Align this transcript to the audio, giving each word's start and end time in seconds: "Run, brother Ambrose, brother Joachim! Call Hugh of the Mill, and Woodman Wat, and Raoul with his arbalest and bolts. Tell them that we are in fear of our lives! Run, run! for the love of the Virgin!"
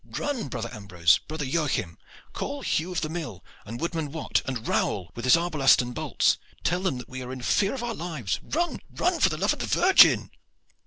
"Run, 0.17 0.47
brother 0.47 0.71
Ambrose, 0.73 1.19
brother 1.27 1.45
Joachim! 1.45 1.95
Call 2.33 2.63
Hugh 2.63 2.91
of 2.91 3.01
the 3.01 3.07
Mill, 3.09 3.43
and 3.67 3.79
Woodman 3.79 4.11
Wat, 4.11 4.41
and 4.45 4.67
Raoul 4.67 5.11
with 5.13 5.25
his 5.25 5.37
arbalest 5.37 5.79
and 5.79 5.93
bolts. 5.93 6.39
Tell 6.63 6.81
them 6.81 6.97
that 6.97 7.07
we 7.07 7.21
are 7.21 7.31
in 7.31 7.43
fear 7.43 7.75
of 7.75 7.83
our 7.83 7.93
lives! 7.93 8.39
Run, 8.41 8.79
run! 8.95 9.19
for 9.19 9.29
the 9.29 9.37
love 9.37 9.53
of 9.53 9.59
the 9.59 9.67
Virgin!" 9.67 10.31